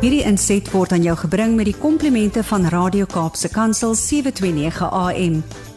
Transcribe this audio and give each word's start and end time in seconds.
Hierdie 0.00 0.22
inset 0.24 0.64
word 0.72 0.94
aan 0.96 1.02
jou 1.04 1.12
gebring 1.26 1.58
met 1.58 1.66
die 1.68 1.76
komplimente 1.76 2.40
van 2.48 2.62
Radio 2.72 3.04
Kaapse 3.04 3.50
Kansel 3.52 3.92
729 3.92 4.86
AM. 4.96 5.34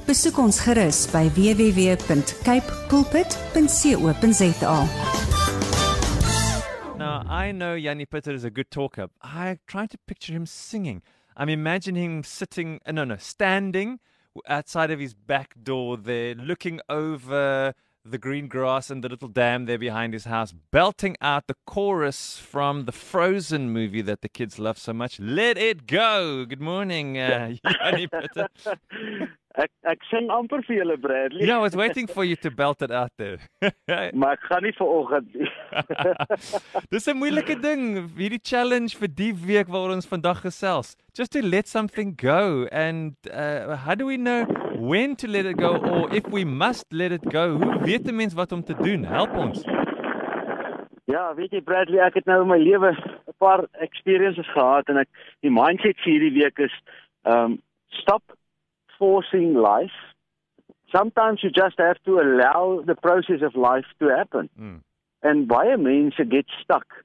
Besoek 0.08 0.38
ons 0.40 0.62
gerus 0.64 1.02
by 1.12 1.26
www.cape 1.36 2.78
pulpit.co.za. 2.88 4.78
Now, 6.96 7.20
I 7.28 7.52
know 7.52 7.76
Yanni 7.76 8.06
Peter 8.06 8.32
is 8.32 8.46
a 8.46 8.50
good 8.50 8.72
talker. 8.72 9.10
I 9.20 9.60
try 9.68 9.88
to 9.88 9.98
picture 10.08 10.32
him 10.32 10.46
singing. 10.46 11.04
I'm 11.36 11.50
imagining 11.50 12.20
him 12.20 12.24
sitting, 12.24 12.80
uh, 12.86 12.94
no, 12.94 13.04
no, 13.04 13.18
standing 13.18 14.00
outside 14.48 14.90
of 14.90 15.02
his 15.02 15.14
back 15.14 15.56
door 15.62 15.98
there, 15.98 16.34
looking 16.36 16.80
over 16.88 17.74
the 18.06 18.18
green 18.18 18.48
grass 18.48 18.90
and 18.90 19.04
the 19.04 19.10
little 19.10 19.30
dam 19.30 19.66
there 19.66 19.78
behind 19.78 20.14
his 20.14 20.26
house, 20.26 20.54
belting 20.72 21.16
out 21.22 21.48
the 21.48 21.56
chorus 21.66 22.38
from 22.38 22.86
the 22.86 22.92
Frozen 22.92 23.70
movie 23.70 24.02
that 24.02 24.22
the 24.22 24.30
kids 24.30 24.60
love 24.60 24.78
so 24.78 24.94
much. 24.94 25.20
Let 25.20 25.58
it 25.58 25.88
go. 25.88 26.46
Good 26.46 26.62
morning, 26.62 27.18
uh, 27.18 27.56
Yanni 27.64 28.08
Peter. 28.08 28.48
Ek 29.54 29.70
ek 29.86 30.02
sing 30.10 30.32
amper 30.34 30.64
vir 30.66 30.80
julle 30.80 30.96
Bradley. 30.98 31.46
Yeah, 31.46 31.60
I 31.60 31.62
was 31.62 31.76
waiting 31.78 32.08
for 32.08 32.26
you 32.26 32.36
to 32.42 32.50
belt 32.50 32.82
it 32.82 32.90
out 32.90 33.12
there. 33.18 33.38
Maar 34.18 34.34
ek 34.34 34.48
gaan 34.50 34.66
nie 34.66 34.74
vanoggend 34.74 35.30
nie. 35.38 35.50
Dis 36.94 37.06
'n 37.06 37.20
moeilike 37.20 37.60
ding, 37.62 37.84
hierdie 38.18 38.42
challenge 38.42 38.98
vir 38.98 39.12
die 39.14 39.30
week 39.46 39.70
waaroor 39.70 39.94
ons 40.00 40.10
vandag 40.10 40.42
gesels. 40.42 40.96
Just 41.14 41.38
to 41.38 41.46
let 41.46 41.70
something 41.70 42.16
go 42.18 42.66
and 42.72 43.14
uh, 43.30 43.78
how 43.86 43.94
do 43.94 44.10
we 44.10 44.18
know 44.18 44.50
when 44.82 45.16
to 45.22 45.30
let 45.30 45.46
it 45.46 45.62
go 45.62 45.78
or 45.78 46.10
if 46.10 46.26
we 46.34 46.44
must 46.44 46.90
let 46.90 47.12
it 47.12 47.26
go? 47.30 47.54
Hoe 47.62 47.78
weet 47.86 48.10
'n 48.10 48.16
mens 48.16 48.34
wat 48.34 48.52
om 48.52 48.64
te 48.64 48.74
doen? 48.74 49.06
Help 49.06 49.38
ons. 49.38 49.62
Ja, 51.06 51.30
weet 51.36 51.52
jy 51.52 51.62
Bradley, 51.62 52.02
ek 52.02 52.18
het 52.18 52.26
nou 52.26 52.42
in 52.42 52.50
my 52.50 52.58
lewe 52.58 52.98
'n 52.98 53.38
paar 53.38 53.68
experiences 53.86 54.50
gehad 54.58 54.90
en 54.90 54.98
ek 54.98 55.10
die 55.46 55.54
mindset 55.54 56.02
vir 56.02 56.14
hierdie 56.18 56.38
week 56.42 56.58
is 56.58 56.74
um 57.22 57.62
stop 58.02 58.24
forcing 59.04 59.54
life. 59.72 60.00
Sometimes 60.96 61.44
you 61.44 61.50
just 61.50 61.78
have 61.78 62.00
to 62.06 62.20
allow 62.26 62.84
the 62.86 62.96
process 62.96 63.42
of 63.42 63.56
life 63.56 63.90
to 64.00 64.06
happen. 64.18 64.50
Mm. 64.60 64.80
En 65.20 65.46
baie 65.48 65.78
mense 65.78 66.26
get 66.30 66.48
stuck. 66.62 67.04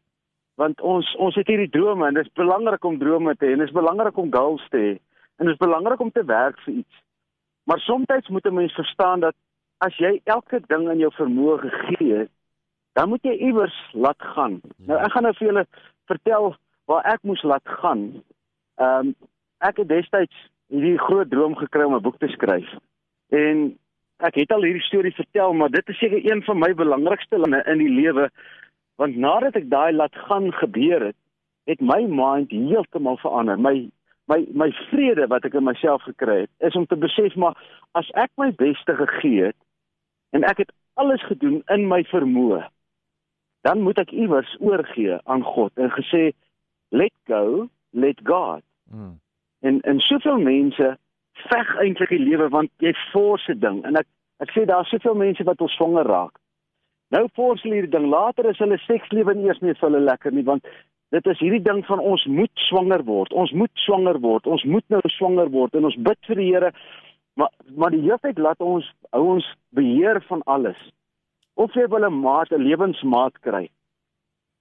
Want 0.55 0.81
ons 0.81 1.09
ons 1.17 1.35
het 1.39 1.51
hierdie 1.51 1.71
drome 1.75 2.07
en 2.07 2.19
dit 2.19 2.27
is 2.27 2.39
belangrik 2.39 2.85
om 2.85 2.99
drome 2.99 3.35
te 3.37 3.47
hê 3.47 3.57
en 3.57 3.63
dit 3.63 3.71
is 3.71 3.75
belangrik 3.81 4.17
om 4.23 4.31
goals 4.35 4.65
te 4.71 4.83
hê 4.85 4.95
en 5.39 5.47
dit 5.47 5.55
is 5.55 5.63
belangrik 5.63 6.01
om 6.03 6.11
te 6.15 6.25
werk 6.27 6.59
vir 6.67 6.81
iets. 6.83 7.03
Maar 7.71 7.83
soms 7.87 8.29
moet 8.29 8.47
'n 8.47 8.55
mens 8.55 8.75
verstaan 8.75 9.21
dat 9.21 9.35
as 9.87 9.97
jy 9.97 10.21
elke 10.25 10.61
ding 10.67 10.89
in 10.91 10.99
jou 10.99 11.11
vermoë 11.15 11.59
gegee 11.59 12.15
het, 12.19 12.31
dan 12.93 13.09
moet 13.09 13.23
jy 13.23 13.35
iewers 13.49 13.79
laat 13.93 14.23
gaan. 14.35 14.61
Ja. 14.77 14.87
Nou 14.87 14.99
ek 14.99 15.13
gaan 15.13 15.23
nou 15.23 15.35
vir 15.35 15.47
julle 15.47 15.67
vertel 16.07 16.57
waar 16.85 17.05
ek 17.05 17.23
moes 17.23 17.43
laat 17.43 17.67
gaan. 17.81 18.23
Ehm 18.75 19.07
um, 19.07 19.15
ek 19.59 19.77
het 19.77 19.89
destyds 19.89 20.37
hierdie 20.69 20.99
groot 20.99 21.31
droom 21.31 21.57
gekry 21.57 21.85
om 21.85 21.95
'n 21.95 22.03
boek 22.03 22.19
te 22.19 22.29
skryf. 22.29 22.69
En 23.29 23.79
ek 24.19 24.35
het 24.35 24.53
al 24.53 24.63
hierdie 24.63 24.83
storie 24.83 25.15
vertel, 25.15 25.53
maar 25.53 25.71
dit 25.71 25.89
is 25.89 25.99
seker 25.99 26.31
een 26.31 26.43
van 26.43 26.59
my 26.59 26.75
belangrikste 26.75 27.37
dinge 27.37 27.63
in 27.67 27.79
die 27.79 27.93
lewe 27.93 28.31
want 28.99 29.17
nadat 29.17 29.55
ek 29.55 29.71
daai 29.71 29.93
laat 29.95 30.15
gaan 30.27 30.51
gebeur 30.53 31.05
het, 31.07 31.17
het 31.71 31.81
my 31.81 32.01
mind 32.11 32.51
heeltemal 32.51 33.17
verander. 33.23 33.59
My 33.59 33.91
my 34.29 34.45
my 34.53 34.69
vrede 34.91 35.27
wat 35.33 35.47
ek 35.49 35.55
in 35.55 35.65
myself 35.65 36.03
gekry 36.03 36.41
het, 36.41 36.51
is 36.59 36.77
om 36.77 36.87
te 36.87 36.97
besef 36.97 37.37
maar 37.37 37.57
as 37.97 38.11
ek 38.15 38.31
my 38.37 38.51
beste 38.53 38.97
gegee 38.99 39.49
het 39.49 39.57
en 40.37 40.45
ek 40.45 40.65
het 40.65 40.73
alles 41.01 41.23
gedoen 41.25 41.63
in 41.73 41.87
my 41.89 42.03
vermoë, 42.11 42.67
dan 43.65 43.81
moet 43.87 44.03
ek 44.03 44.13
iewers 44.13 44.51
oorgee 44.61 45.17
aan 45.25 45.47
God 45.47 45.73
en 45.81 45.95
gesê 45.95 46.33
let 46.91 47.15
go, 47.31 47.69
let 47.91 48.21
God. 48.25 48.65
Mm. 48.91 49.17
En 49.61 49.81
en 49.81 50.01
soveel 50.01 50.39
mense 50.39 50.97
veg 51.33 51.71
eintlik 51.83 52.13
die 52.15 52.23
lewe 52.23 52.49
want 52.49 52.71
jy 52.83 52.93
force 53.13 53.51
'n 53.53 53.59
ding 53.59 53.85
en 53.85 53.97
ek 53.97 54.07
ek 54.39 54.51
sê 54.51 54.65
daar's 54.67 54.89
soveel 54.89 55.15
mense 55.15 55.45
wat 55.45 55.61
ons 55.61 55.75
swanger 55.75 56.07
raak. 56.07 56.39
Nou 57.11 57.29
force 57.35 57.63
hulle 57.63 57.75
hierdie 57.75 57.97
ding. 57.97 58.07
Later 58.07 58.47
is 58.47 58.59
hulle 58.59 58.79
sekslewe 58.79 59.35
nie 59.35 59.47
eers 59.49 59.61
meer 59.61 59.75
vir 59.75 59.91
hulle 59.91 60.05
lekker 60.05 60.33
nie 60.33 60.45
want 60.45 60.67
dit 61.11 61.27
is 61.27 61.39
hierdie 61.39 61.63
ding 61.63 61.85
van 61.87 61.99
ons 61.99 62.25
moet 62.27 62.51
swanger 62.69 63.05
word. 63.05 63.33
Ons 63.33 63.53
moet 63.53 63.71
swanger 63.75 64.21
word. 64.21 64.47
Ons 64.47 64.65
moet 64.65 64.85
nou 64.89 65.01
swanger 65.05 65.51
word 65.51 65.75
en 65.75 65.85
ons 65.85 65.97
bid 65.97 66.19
vir 66.27 66.37
die 66.37 66.53
Here. 66.53 66.73
Maar 67.35 67.51
maar 67.77 67.91
die 67.91 68.13
het 68.23 68.39
laat 68.39 68.61
ons 68.61 68.93
hou 69.11 69.25
ons 69.35 69.55
beheer 69.71 70.23
van 70.29 70.43
alles. 70.47 70.79
Of 71.55 71.75
jy 71.75 71.89
wil 71.89 72.07
'n 72.07 72.21
maat, 72.21 72.53
'n 72.53 72.63
lewensmaat 72.63 73.41
kry. 73.41 73.71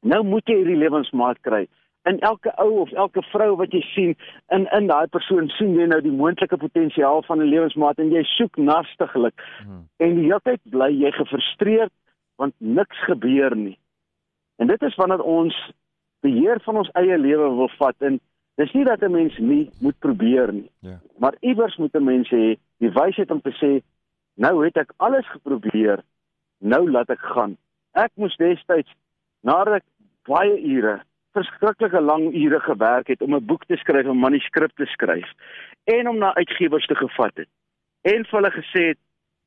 Nou 0.01 0.23
moet 0.23 0.45
jy 0.45 0.55
hierdie 0.55 0.81
lewensmaat 0.83 1.41
kry 1.41 1.67
in 2.07 2.19
elke 2.19 2.51
ou 2.63 2.79
of 2.81 2.91
elke 2.91 3.21
vrou 3.31 3.55
wat 3.59 3.73
jy 3.75 3.81
sien 3.93 4.13
in 4.55 4.67
in 4.77 4.87
daai 4.87 5.07
persoon 5.07 5.49
sien 5.57 5.73
jy 5.75 5.87
nou 5.91 5.99
die 6.01 6.13
moontlike 6.21 6.57
potensiaal 6.57 7.23
van 7.27 7.41
'n 7.41 7.49
lewensmaat 7.53 7.99
en 7.99 8.11
jy 8.11 8.23
soek 8.23 8.57
nastiglik 8.57 9.41
hmm. 9.63 9.83
en 9.97 10.15
die 10.15 10.27
hele 10.29 10.39
tyd 10.43 10.61
bly 10.75 10.91
jy 10.93 11.11
gefrustreerd 11.11 11.93
want 12.37 12.53
niks 12.59 13.03
gebeur 13.09 13.55
nie. 13.55 13.77
En 14.57 14.67
dit 14.67 14.81
is 14.81 14.95
wanneer 14.95 15.21
ons 15.21 15.55
beheer 16.25 16.61
van 16.65 16.77
ons 16.77 16.89
eie 16.93 17.17
lewe 17.17 17.49
wil 17.59 17.71
vat 17.77 18.07
en 18.09 18.19
dis 18.61 18.73
nie 18.73 18.85
dat 18.85 19.01
'n 19.01 19.11
mens 19.11 19.37
nie 19.37 19.69
moet 19.81 19.99
probeer 19.99 20.53
nie. 20.53 20.69
Ja. 20.79 20.99
Maar 21.17 21.35
iewers 21.39 21.77
moet 21.77 21.95
'n 21.95 22.03
mens 22.03 22.29
hê 22.29 22.57
die 22.77 22.93
wysheid 22.93 23.31
om 23.31 23.41
te 23.41 23.53
sê 23.61 23.81
nou 24.35 24.65
het 24.65 24.77
ek 24.77 24.93
alles 24.97 25.27
geprobeer, 25.29 26.03
nou 26.59 26.91
laat 26.91 27.09
ek 27.09 27.19
gaan. 27.19 27.57
Ek 27.93 28.11
moes 28.15 28.35
destyds 28.37 28.91
nadat 29.41 29.73
ek 29.81 29.85
baie 30.25 30.61
ure 30.61 31.01
verskriklike 31.37 32.01
lang 32.01 32.29
ure 32.33 32.59
gewerk 32.59 33.07
het 33.07 33.21
om 33.21 33.35
'n 33.35 33.45
boek 33.45 33.65
te 33.65 33.75
skryf, 33.75 34.05
'n 34.05 34.23
manuskrip 34.25 34.71
te 34.75 34.85
skryf 34.85 35.29
en 35.83 36.09
om 36.09 36.17
na 36.17 36.33
uitgewers 36.35 36.85
te 36.85 36.95
gevat 36.95 37.35
het. 37.35 37.49
En 38.01 38.25
vir 38.25 38.39
hulle 38.39 38.51
gesê 38.51 38.81
het 38.87 38.99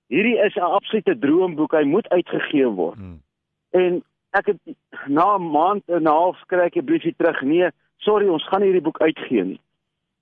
hierdie 0.07 0.39
is 0.47 0.55
'n 0.57 0.75
absolute 0.79 1.19
droomboek, 1.19 1.73
hy 1.73 1.85
moet 1.85 2.09
uitgegee 2.09 2.67
word. 2.67 2.97
Hmm. 2.97 3.23
En 3.71 4.03
ek 4.31 4.47
het 4.47 4.59
na 5.07 5.37
'n 5.37 5.51
maand 5.51 5.83
en 5.87 6.03
'n 6.03 6.07
half 6.07 6.39
kry 6.47 6.61
ek 6.61 6.77
'n 6.77 6.85
briefie 6.85 7.15
terug, 7.17 7.41
nee, 7.43 7.69
sorry, 7.97 8.29
ons 8.29 8.49
gaan 8.49 8.63
hierdie 8.63 8.87
boek 8.89 9.01
uitgee 9.01 9.45
nie. 9.45 9.61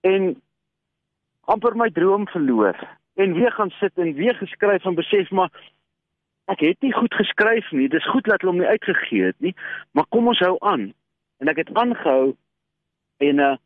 En 0.00 0.42
amper 1.44 1.76
my 1.76 1.90
droom 1.90 2.28
verloor 2.28 2.76
en 3.14 3.32
weer 3.32 3.52
gaan 3.52 3.70
sit 3.70 3.92
en 3.94 4.14
weer 4.14 4.34
geskryf 4.34 4.84
en 4.84 4.94
besef 4.94 5.30
maar 5.30 5.50
ek 6.44 6.60
het 6.60 6.80
nie 6.80 6.92
goed 6.92 7.14
geskryf 7.14 7.70
nie. 7.70 7.88
Dis 7.88 8.10
goed 8.10 8.24
dat 8.24 8.40
hulle 8.40 8.52
hom 8.52 8.60
nie 8.60 8.68
uitgegee 8.68 9.24
het 9.24 9.40
nie, 9.40 9.54
maar 9.92 10.06
kom 10.08 10.26
ons 10.26 10.38
hou 10.38 10.56
aan 10.58 10.92
en 11.38 11.50
ek 11.50 11.62
het 11.64 11.74
aangehou 11.74 12.34
en 13.24 13.38
uh 13.38 13.56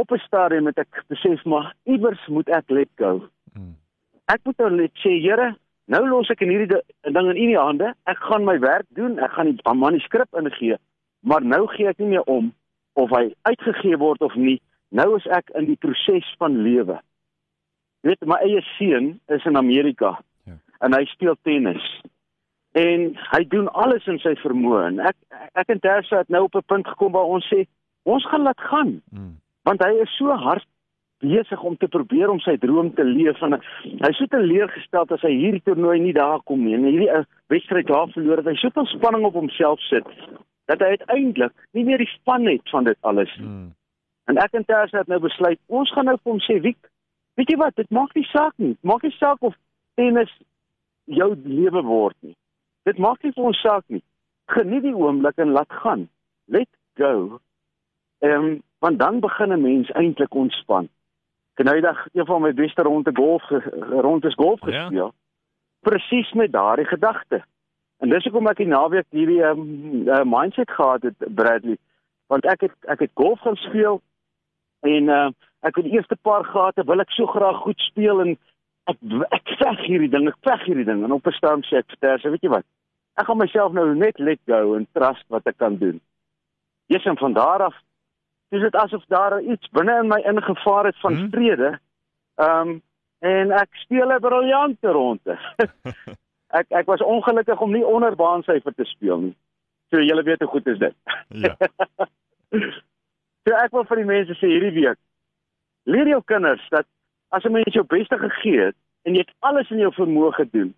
op 0.00 0.12
'n 0.12 0.22
stadium 0.24 0.66
het 0.66 0.78
ek 0.78 1.04
besef 1.06 1.44
maar 1.44 1.74
iewers 1.84 2.26
moet 2.26 2.48
ek 2.48 2.70
let 2.70 2.88
go. 2.96 3.28
Hmm. 3.52 3.76
Ek 4.24 4.40
moet 4.44 4.56
nou 4.56 4.70
net 4.70 4.92
sê 4.94 5.10
Here, 5.20 5.56
nou 5.84 6.08
los 6.08 6.30
ek 6.30 6.40
in 6.40 6.48
hierdie 6.48 6.80
ding 7.02 7.28
in 7.30 7.50
u 7.50 7.56
hande. 7.56 7.94
Ek 8.04 8.16
gaan 8.18 8.44
my 8.44 8.58
werk 8.58 8.86
doen. 8.88 9.18
Ek 9.18 9.30
gaan 9.30 9.50
die 9.50 9.74
manuskrip 9.74 10.28
ingee. 10.34 10.76
Maar 11.20 11.44
nou 11.44 11.66
gee 11.66 11.88
ek 11.88 11.98
nie 11.98 12.08
meer 12.08 12.22
om 12.22 12.54
of 12.92 13.10
hy 13.10 13.34
uitgegee 13.42 13.96
word 13.96 14.20
of 14.20 14.34
nie. 14.34 14.60
Nou 14.88 15.16
is 15.16 15.26
ek 15.26 15.50
in 15.54 15.64
die 15.64 15.76
proses 15.76 16.34
van 16.38 16.62
lewe. 16.62 17.00
Jy 18.00 18.08
weet 18.08 18.26
my 18.26 18.38
eie 18.40 18.62
seun 18.78 19.20
is 19.28 19.44
in 19.44 19.56
Amerika. 19.56 20.20
Ja. 20.44 20.56
En 20.80 20.94
hy 20.94 21.04
speel 21.04 21.36
tennis 21.42 22.00
en 22.72 23.18
hy 23.32 23.44
doen 23.48 23.68
alles 23.68 24.06
in 24.06 24.18
sy 24.22 24.34
vermoë. 24.38 24.82
En 24.90 24.98
ek 25.10 25.16
ek 25.58 25.72
en 25.74 25.80
Tersa 25.82 26.22
het 26.22 26.28
nou 26.28 26.44
op 26.46 26.54
'n 26.54 26.66
punt 26.66 26.86
gekom 26.86 27.12
waar 27.12 27.26
ons 27.26 27.46
sê 27.52 27.66
ons 28.02 28.26
gaan 28.26 28.42
laat 28.42 28.60
gaan. 28.60 29.02
Hmm. 29.10 29.38
want 29.62 29.82
hy 29.84 29.92
is 30.02 30.16
so 30.16 30.32
hard 30.32 30.64
besig 31.18 31.62
om 31.62 31.76
te 31.76 31.88
probeer 31.88 32.30
om 32.30 32.38
sy 32.40 32.56
droom 32.56 32.94
te 32.94 33.04
leef. 33.04 33.42
En 33.42 33.60
hy 33.82 34.12
so 34.12 34.26
te 34.26 34.40
leer 34.40 34.68
gestel 34.68 35.04
as 35.08 35.20
hy 35.20 35.30
hierdie 35.30 35.62
toernooi 35.62 36.00
nie 36.00 36.12
daar 36.12 36.40
kom 36.44 36.64
nie. 36.64 36.74
En 36.74 36.84
hierdie 36.84 37.10
uh, 37.10 37.24
wedstryd 37.46 37.86
daar 37.86 38.08
verloor 38.08 38.36
het 38.36 38.46
hy 38.46 38.54
so 38.54 38.70
veel 38.70 38.86
spanning 38.86 39.24
op 39.24 39.34
homself 39.34 39.80
sit 39.80 40.06
dat 40.64 40.80
hy 40.80 40.86
uiteindelik 40.86 41.52
nie 41.72 41.84
meer 41.84 41.98
die 41.98 42.12
span 42.14 42.46
het 42.46 42.62
van 42.70 42.84
dit 42.84 42.96
alles 43.00 43.32
hmm. 43.34 43.74
en 44.30 44.36
ek 44.38 44.52
en 44.54 44.64
Tersa 44.64 44.98
het 44.98 45.08
nou 45.08 45.18
besluit 45.20 45.58
ons 45.66 45.92
gaan 45.92 46.04
nou 46.04 46.16
vir 46.22 46.32
hom 46.32 46.40
sê 46.40 46.60
wie 46.62 46.76
weet 47.34 47.50
jy 47.50 47.56
wat? 47.56 47.74
Dit 47.76 47.90
maak 47.90 48.14
nie 48.14 48.26
saak 48.30 48.52
nie. 48.56 48.76
Maak 48.82 49.02
nie 49.02 49.14
saak 49.16 49.42
of 49.42 49.54
tennis 49.94 50.30
jou 51.06 51.34
lewe 51.44 51.82
word 51.82 52.16
nie 52.22 52.36
Dit 52.82 52.98
maak 52.98 53.22
nie 53.22 53.32
vir 53.32 53.44
ons 53.44 53.60
saak 53.60 53.84
nie. 53.88 54.02
Geniet 54.50 54.82
die 54.82 54.96
oomblik 54.96 55.38
en 55.38 55.52
laat 55.56 55.72
gaan. 55.82 56.08
Let 56.46 56.68
go. 56.98 57.40
Ehm 58.24 58.44
um, 58.44 58.62
want 58.80 58.98
dan 58.98 59.20
begin 59.20 59.52
'n 59.52 59.60
mens 59.60 59.90
eintlik 59.90 60.34
ontspan. 60.34 60.88
Genoudag 61.54 62.06
een 62.12 62.26
van 62.26 62.42
my 62.42 62.54
beste 62.54 62.82
ronde 62.82 63.10
golf 63.12 63.42
rond 63.90 64.24
is 64.24 64.34
golf 64.34 64.60
ja. 64.60 64.66
gespeel. 64.66 65.04
Ja. 65.04 65.12
Presies 65.80 66.32
met 66.32 66.52
daardie 66.52 66.86
gedagte. 66.86 67.44
En 67.98 68.08
dis 68.08 68.24
hoekom 68.24 68.46
ek 68.48 68.56
die 68.56 68.66
naweek 68.66 69.06
hierdie 69.10 69.42
um, 69.44 69.64
uh, 70.08 70.22
mindset 70.24 70.70
gehad 70.70 71.02
het 71.02 71.34
Bradley. 71.34 71.76
Want 72.26 72.44
ek 72.44 72.60
het 72.60 72.72
ek 72.88 73.04
het 73.04 73.10
golf 73.14 73.40
gaan 73.40 73.56
speel 73.56 74.00
en 74.80 75.08
uh, 75.08 75.28
ek 75.60 75.76
het 75.76 75.84
die 75.84 75.92
eerste 75.92 76.16
paar 76.22 76.44
gate 76.44 76.84
wil 76.88 77.00
ek 77.00 77.12
so 77.12 77.26
graag 77.26 77.56
goed 77.56 77.80
speel 77.80 78.20
en 78.24 78.38
ek 78.90 78.98
ek 79.38 79.52
veg 79.60 79.78
hierdie 79.86 80.10
ding, 80.12 80.28
ek 80.28 80.38
veg 80.46 80.64
hierdie 80.68 80.84
ding 80.88 81.04
en 81.04 81.12
op 81.12 81.26
'n 81.26 81.32
stadium 81.32 81.62
sê 81.68 81.78
ek 81.78 81.90
vertel, 81.94 82.30
weet 82.30 82.42
jy 82.42 82.50
wat? 82.50 82.66
Ek 83.16 83.26
gaan 83.26 83.38
myself 83.38 83.72
nou 83.72 83.94
net 83.94 84.18
let 84.18 84.40
go 84.46 84.74
en 84.74 84.86
trust 84.92 85.24
wat 85.28 85.46
ek 85.46 85.58
kan 85.58 85.76
doen. 85.76 86.00
Jesus 86.86 87.06
en 87.06 87.18
van 87.18 87.32
daar 87.32 87.62
af 87.62 87.74
dis 88.50 88.60
dit 88.60 88.74
asof 88.74 89.04
daar 89.06 89.40
iets 89.42 89.68
binne 89.70 89.98
in 90.02 90.08
my 90.08 90.20
ingevaar 90.26 90.84
het 90.86 90.98
van 91.00 91.14
Hmm. 91.14 91.30
vrede. 91.30 91.78
Ehm 92.36 92.68
um, 92.68 92.82
en 93.20 93.50
ek 93.52 93.68
speel 93.72 94.12
'n 94.12 94.20
briljante 94.20 94.88
ronde. 94.88 95.38
ek 96.60 96.66
ek 96.70 96.86
was 96.86 97.00
ongelukkig 97.02 97.60
om 97.60 97.72
nie 97.72 97.86
onder 97.86 98.16
baansyfer 98.16 98.74
te 98.74 98.84
speel 98.84 99.18
nie. 99.18 99.36
So 99.90 100.00
julle 100.00 100.22
weet 100.22 100.40
hoe 100.40 100.48
goed 100.48 100.66
is 100.66 100.78
dit. 100.78 100.94
Ja. 101.28 101.56
So 103.44 103.54
ek 103.56 103.72
wil 103.72 103.84
vir 103.84 103.96
die 103.96 104.04
mense 104.04 104.34
sê 104.36 104.46
hierdie 104.46 104.74
week 104.82 104.98
leer 105.84 106.08
jou 106.08 106.20
kinders 106.28 106.68
dat 106.70 106.86
as 107.30 107.44
'n 107.44 107.52
mens 107.52 107.74
jou 107.74 107.84
beste 107.84 108.18
gegee 108.18 108.60
het 108.66 108.76
en 109.02 109.14
jy 109.14 109.20
het 109.20 109.34
alles 109.40 109.70
in 109.70 109.78
jou 109.78 109.92
vermoë 109.94 110.32
gedoen, 110.32 110.74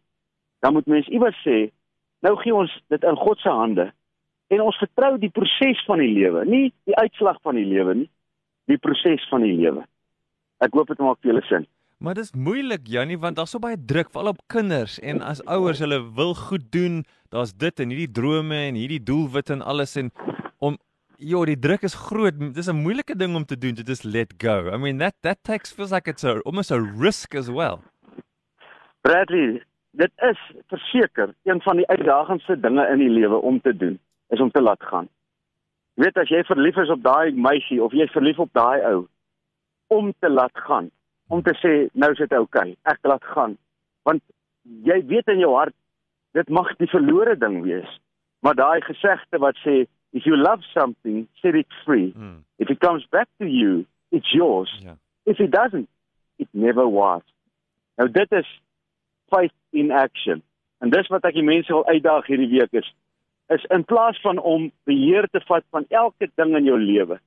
dan 0.61 0.73
moet 0.73 0.87
mens 0.87 1.09
iewers 1.09 1.37
sê, 1.47 1.71
nou 2.21 2.37
gee 2.37 2.55
ons 2.55 2.71
dit 2.89 3.03
in 3.03 3.17
God 3.17 3.39
se 3.39 3.49
hande 3.49 3.93
en 4.49 4.61
ons 4.61 4.79
vertrou 4.79 5.19
die 5.19 5.31
proses 5.31 5.85
van 5.87 5.99
die 5.99 6.13
lewe, 6.13 6.45
nie 6.45 6.73
die 6.85 6.97
uitslag 6.97 7.41
van 7.43 7.55
die 7.55 7.67
lewe 7.67 7.95
nie, 7.95 8.11
die 8.71 8.79
proses 8.79 9.29
van 9.29 9.43
die 9.43 9.57
lewe. 9.57 9.85
Ek 10.63 10.75
hoop 10.77 10.93
dit 10.93 10.99
maak 10.99 11.19
vir 11.23 11.33
julle 11.33 11.45
sin. 11.49 11.67
Maar 12.03 12.15
dis 12.19 12.33
moeilik 12.35 12.87
Jannie 12.91 13.19
want 13.19 13.37
daar's 13.39 13.53
so 13.55 13.63
baie 13.63 13.79
druk 13.79 14.11
veral 14.11 14.33
op 14.33 14.41
kinders 14.51 14.99
en 14.99 15.23
as 15.23 15.43
ouers 15.47 15.79
hulle 15.79 16.01
wil 16.17 16.35
goed 16.35 16.65
doen, 16.75 17.05
daar's 17.31 17.55
dit 17.55 17.81
en 17.81 17.95
hierdie 17.95 18.11
drome 18.11 18.59
en 18.69 18.79
hierdie 18.79 19.03
doelwitte 19.03 19.55
en 19.55 19.63
alles 19.63 19.95
en 19.97 20.11
om 20.59 20.79
ja, 21.23 21.45
die 21.47 21.59
druk 21.59 21.85
is 21.87 21.95
groot. 21.95 22.39
Dis 22.55 22.69
'n 22.69 22.83
moeilike 22.83 23.17
ding 23.17 23.35
om 23.37 23.45
te 23.45 23.59
doen 23.59 23.75
to 23.75 23.83
just 23.83 24.05
let 24.05 24.35
go. 24.39 24.71
I 24.75 24.77
mean 24.77 24.99
that 24.99 25.15
that 25.21 25.39
takes 25.43 25.73
feels 25.73 25.93
like 25.93 26.11
it's 26.11 26.25
a 26.25 26.41
almost 26.45 26.71
a 26.71 26.81
risk 26.81 27.35
as 27.35 27.51
well. 27.51 27.81
Bradley, 29.01 29.63
dit 29.91 30.13
is 30.17 30.39
verseker 30.67 31.35
een 31.43 31.61
van 31.63 31.77
die 31.77 31.87
uitdagendste 31.87 32.61
dinge 32.61 32.87
in 32.89 32.99
die 32.99 33.11
lewe 33.11 33.37
om 33.37 33.61
te 33.61 33.77
doen, 33.77 33.99
is 34.29 34.41
om 34.41 34.51
te 34.51 34.63
laat 34.63 34.83
gaan. 34.83 35.09
Jy 35.95 36.05
weet 36.05 36.17
as 36.17 36.29
jy 36.29 36.43
verlief 36.45 36.77
is 36.77 36.91
op 36.91 37.03
daai 37.03 37.33
meisie 37.33 37.83
of 37.83 37.93
jy 37.93 38.07
is 38.09 38.15
verlief 38.15 38.39
op 38.39 38.53
daai 38.53 38.81
ou, 38.89 39.07
om 39.87 40.13
te 40.19 40.31
laat 40.31 40.55
gaan, 40.55 40.91
om 41.29 41.43
te 41.43 41.55
sê 41.61 41.89
nou 41.93 42.11
is 42.13 42.19
dit 42.19 42.33
oukei, 42.33 42.71
okay, 42.73 42.93
ek 42.95 42.99
laat 43.03 43.25
gaan. 43.35 43.59
Want 44.09 44.23
jy 44.65 45.03
weet 45.07 45.29
in 45.29 45.43
jou 45.43 45.55
hart 45.55 45.75
dit 46.33 46.49
mag 46.49 46.71
die 46.79 46.89
verlore 46.89 47.37
ding 47.37 47.61
wees. 47.63 47.99
Maar 48.41 48.55
daai 48.55 48.81
gesegde 48.81 49.39
wat 49.39 49.59
sê 49.67 49.85
if 50.13 50.27
you 50.27 50.37
love 50.37 50.61
something, 50.79 51.29
set 51.41 51.55
it 51.55 51.67
free. 51.85 52.13
Hmm. 52.13 52.45
If 52.59 52.71
it 52.71 52.81
comes 52.81 53.05
back 53.11 53.29
to 53.41 53.47
you, 53.47 53.87
it's 54.11 54.33
yours. 54.33 54.71
Ja. 54.81 54.95
If 55.25 55.41
it 55.41 55.51
doesn't, 55.51 55.89
it 56.39 56.49
never 56.53 56.89
was. 56.89 57.23
Nou 57.97 58.11
dit 58.11 58.33
is 58.33 58.61
faith 59.29 59.53
in 59.71 59.91
action. 59.91 60.43
En 60.79 60.91
dis 60.91 61.09
wat 61.09 61.25
ek 61.25 61.37
die 61.39 61.47
mense 61.47 61.73
wil 61.73 61.87
uitdaag 61.87 62.27
hierdie 62.27 62.51
week 62.51 62.73
is 62.83 62.89
is 63.53 63.65
in 63.75 63.85
plaas 63.85 64.17
van 64.25 64.39
om 64.39 64.71
beheer 64.89 65.27
te 65.29 65.41
vat 65.45 65.65
van 65.71 65.85
elke 65.89 66.31
ding 66.41 66.55
in 66.57 66.65
jou 66.65 66.79
lewe. 66.81 67.19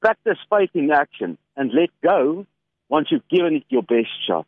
Practice 0.00 0.40
faith 0.48 0.72
in 0.74 0.90
action 0.92 1.36
and 1.54 1.72
let 1.72 1.90
go 2.00 2.46
once 2.88 3.10
you've 3.10 3.28
given 3.28 3.60
it 3.60 3.64
your 3.68 3.84
best 3.84 4.24
shot. 4.24 4.46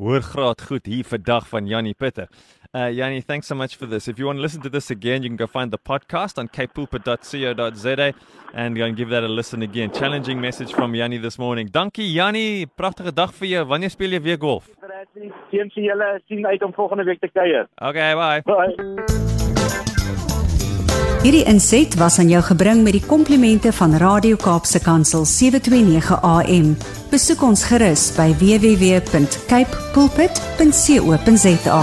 Hoor 0.00 0.24
graad 0.26 0.62
goed 0.62 0.86
hier 0.86 1.04
vandag 1.04 1.48
van 1.48 1.66
Jannie 1.66 1.94
Pitter. 1.94 2.28
Uh 2.74 2.90
Jannie, 2.90 3.20
thanks 3.20 3.46
so 3.46 3.54
much 3.54 3.76
for 3.76 3.86
this. 3.86 4.08
If 4.08 4.18
you 4.18 4.26
want 4.26 4.38
to 4.38 4.42
listen 4.42 4.60
to 4.62 4.68
this 4.68 4.90
again, 4.90 5.22
you 5.22 5.28
can 5.28 5.36
go 5.36 5.46
find 5.46 5.70
the 5.70 5.78
podcast 5.78 6.38
on 6.38 6.48
capepulpit.co.za 6.48 8.12
and 8.52 8.76
go 8.76 8.84
and 8.84 8.96
give 8.96 9.10
that 9.10 9.22
a 9.22 9.28
listen 9.28 9.62
again. 9.62 9.92
Challenging 9.92 10.40
message 10.40 10.72
from 10.72 10.92
Jannie 10.92 11.18
this 11.18 11.38
morning. 11.38 11.68
Dankie 11.68 12.12
Jannie, 12.12 12.66
pragtige 12.66 13.14
dag 13.14 13.30
vir 13.32 13.46
jou. 13.46 13.64
Wanneer 13.64 13.90
speel 13.90 14.10
jy 14.10 14.20
weer 14.24 14.38
golf? 14.42 14.66
Sien 15.52 15.70
vir 15.70 15.84
julle, 15.84 16.20
sien 16.26 16.46
uit 16.46 16.62
om 16.66 16.72
volgende 16.74 17.04
week 17.04 17.20
te 17.20 17.28
kuier. 17.30 17.68
Okay, 17.78 18.14
bye. 18.18 18.42
Bye. 18.42 18.74
Hierdie 21.24 21.44
inset 21.48 21.94
was 21.96 22.18
aan 22.18 22.28
jou 22.28 22.42
gebring 22.44 22.82
met 22.84 22.98
die 22.98 23.06
komplimente 23.06 23.70
van 23.72 23.94
Radio 24.02 24.36
Kaapse 24.36 24.82
Kansel 24.82 25.24
729 25.24 26.18
AM. 26.20 26.74
Besoek 27.14 27.46
ons 27.46 27.64
gerus 27.70 28.10
by 28.18 28.34
www.cape 28.42 29.72
pulpit.co.za. 29.94 31.80